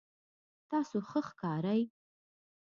تاسو 0.69 0.97
ښه 1.09 1.19
ښکارئ 1.27 1.81